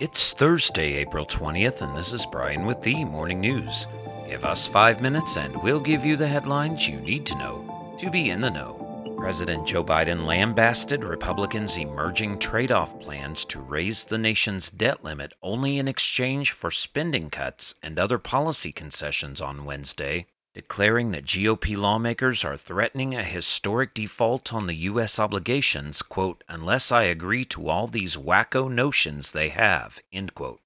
[0.00, 3.86] It's Thursday, April 20th, and this is Brian with the Morning News.
[4.26, 8.08] Give us five minutes and we'll give you the headlines you need to know to
[8.10, 9.14] be in the know.
[9.18, 15.34] President Joe Biden lambasted Republicans' emerging trade off plans to raise the nation's debt limit
[15.42, 20.24] only in exchange for spending cuts and other policy concessions on Wednesday,
[20.54, 25.18] declaring that GOP lawmakers are threatening a historic default on the U.S.
[25.18, 30.60] obligations, quote, unless I agree to all these wacko notions they have, end quote.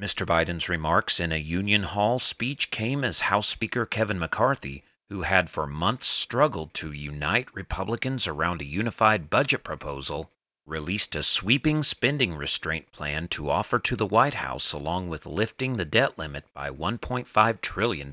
[0.00, 0.26] Mr.
[0.26, 5.50] Biden's remarks in a Union Hall speech came as House Speaker Kevin McCarthy, who had
[5.50, 10.30] for months struggled to unite Republicans around a unified budget proposal,
[10.66, 15.76] released a sweeping spending restraint plan to offer to the White House along with lifting
[15.76, 18.10] the debt limit by $1.5 trillion.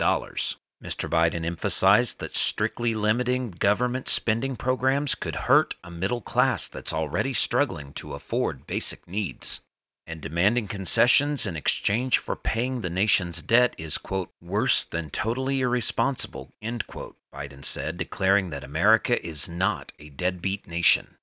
[0.83, 1.09] Mr.
[1.09, 7.33] Biden emphasized that strictly limiting government spending programs could hurt a middle class that's already
[7.33, 9.61] struggling to afford basic needs.
[10.05, 15.61] And demanding concessions in exchange for paying the nation's debt is, quote, worse than totally
[15.61, 21.17] irresponsible, end quote, Biden said, declaring that America is not a deadbeat nation.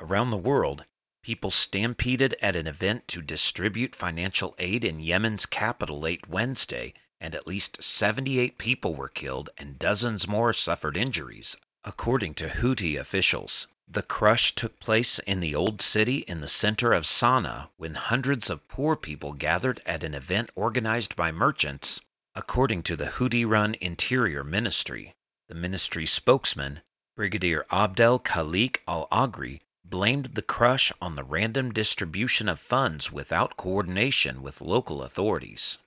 [0.00, 0.84] Around the world,
[1.22, 7.34] people stampeded at an event to distribute financial aid in Yemen's capital late Wednesday and
[7.34, 13.68] at least 78 people were killed and dozens more suffered injuries, according to Houthi officials.
[13.90, 18.50] The crush took place in the old city in the center of Sana'a when hundreds
[18.50, 22.00] of poor people gathered at an event organized by merchants,
[22.34, 25.14] according to the Houthi run Interior Ministry.
[25.48, 26.82] The ministry spokesman,
[27.16, 33.56] Brigadier Abdel Khalik al Agri, blamed the crush on the random distribution of funds without
[33.56, 35.78] coordination with local authorities.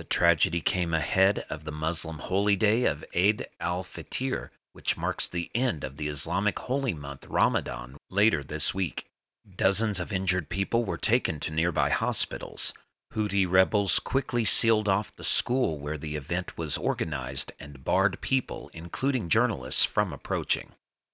[0.00, 5.28] The tragedy came ahead of the Muslim holy day of Eid al Fitr, which marks
[5.28, 9.10] the end of the Islamic holy month Ramadan later this week.
[9.58, 12.72] Dozens of injured people were taken to nearby hospitals.
[13.12, 18.70] Houthi rebels quickly sealed off the school where the event was organized and barred people,
[18.72, 20.70] including journalists, from approaching.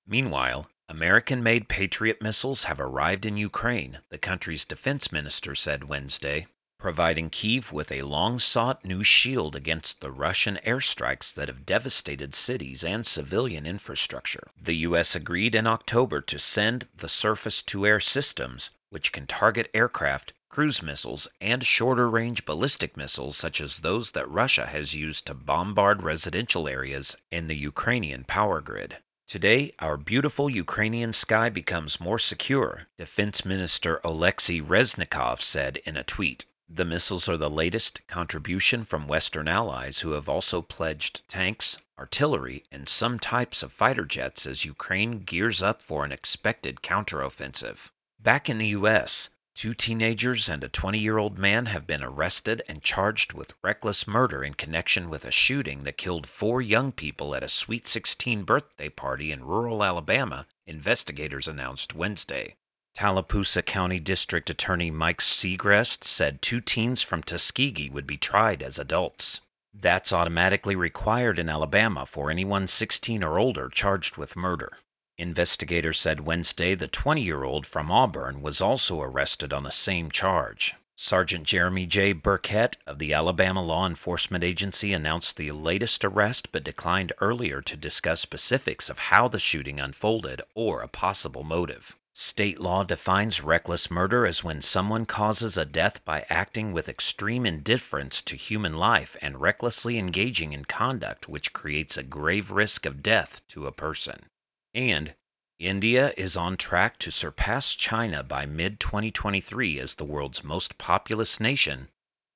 [0.07, 6.47] Meanwhile, American made Patriot missiles have arrived in Ukraine, the country's defense minister said Wednesday
[6.79, 12.35] providing Kiev with a long sought new shield against the Russian airstrikes that have devastated
[12.35, 14.49] cities and civilian infrastructure.
[14.61, 15.15] The U.S.
[15.15, 20.83] agreed in October to send the surface to air systems, which can target aircraft, cruise
[20.83, 26.03] missiles, and shorter range ballistic missiles such as those that Russia has used to bombard
[26.03, 28.99] residential areas in the Ukrainian power grid.
[29.27, 36.05] Today, our beautiful Ukrainian sky becomes more secure, Defense Minister Oleksiy Reznikov said in a
[36.05, 36.45] tweet.
[36.69, 42.65] The missiles are the latest contribution from Western allies who have also pledged tanks, artillery,
[42.73, 47.91] and some types of fighter jets as Ukraine gears up for an expected counteroffensive.
[48.19, 52.61] Back in the U.S., two teenagers and a 20 year old man have been arrested
[52.69, 57.35] and charged with reckless murder in connection with a shooting that killed four young people
[57.35, 62.57] at a Sweet 16 birthday party in rural Alabama, investigators announced Wednesday.
[62.97, 68.79] Tallapoosa County District Attorney Mike Segrest said two teens from Tuskegee would be tried as
[68.79, 69.43] adults.
[69.75, 74.79] That's automatically required in Alabama for anyone 16 or older charged with murder.
[75.19, 80.11] Investigators said Wednesday the 20 year old from Auburn was also arrested on the same
[80.11, 80.75] charge.
[80.97, 82.15] Sergeant Jeremy J.
[82.15, 87.77] Burkett of the Alabama Law Enforcement Agency announced the latest arrest but declined earlier to
[87.77, 91.95] discuss specifics of how the shooting unfolded or a possible motive.
[92.19, 97.45] State law defines reckless murder as when someone causes a death by acting with extreme
[97.45, 103.03] indifference to human life and recklessly engaging in conduct which creates a grave risk of
[103.03, 104.31] death to a person.
[104.73, 105.13] And
[105.59, 111.39] India is on track to surpass China by mid 2023 as the world's most populous
[111.39, 111.89] nation,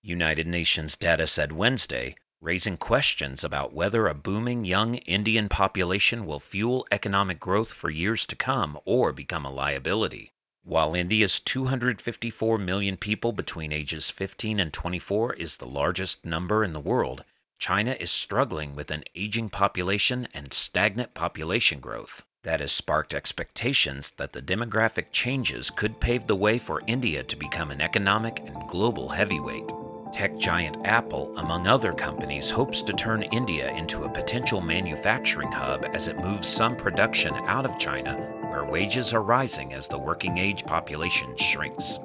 [0.02, 6.40] United Nations data said Wednesday, raising questions about whether a booming young Indian population will
[6.40, 10.32] fuel economic growth for years to come or become a liability.
[10.64, 16.72] While India's 254 million people between ages 15 and 24 is the largest number in
[16.72, 17.24] the world,
[17.58, 22.24] China is struggling with an aging population and stagnant population growth.
[22.42, 27.36] That has sparked expectations that the demographic changes could pave the way for India to
[27.36, 29.70] become an economic and global heavyweight.
[30.12, 35.84] Tech giant Apple, among other companies, hopes to turn India into a potential manufacturing hub
[35.92, 38.14] as it moves some production out of China,
[38.48, 41.98] where wages are rising as the working age population shrinks.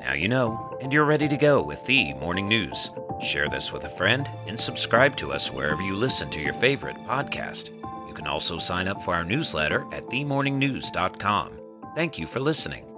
[0.00, 2.90] Now you know, and you're ready to go with the morning news.
[3.20, 6.96] Share this with a friend and subscribe to us wherever you listen to your favorite
[7.06, 7.70] podcast.
[8.08, 11.58] You can also sign up for our newsletter at themorningnews.com.
[11.94, 12.91] Thank you for listening.